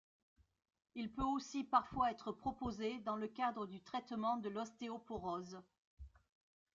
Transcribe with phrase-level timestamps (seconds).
[0.95, 5.61] Il peut aussi parfois être proposé dans le cadre du traitement de l’ostéoporose.